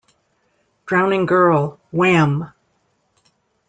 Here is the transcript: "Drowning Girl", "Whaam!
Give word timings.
"Drowning 0.87 1.27
Girl", 1.27 1.77
"Whaam! 1.93 2.53